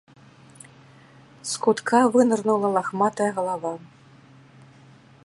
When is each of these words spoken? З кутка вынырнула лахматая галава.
З 1.49 1.53
кутка 1.65 1.99
вынырнула 2.15 2.67
лахматая 2.79 3.31
галава. 3.39 3.73